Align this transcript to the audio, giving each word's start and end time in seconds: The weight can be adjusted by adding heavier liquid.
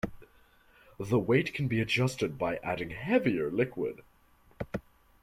The 0.99 1.19
weight 1.19 1.53
can 1.53 1.67
be 1.67 1.79
adjusted 1.79 2.39
by 2.39 2.57
adding 2.63 2.89
heavier 2.89 3.51
liquid. 3.51 4.01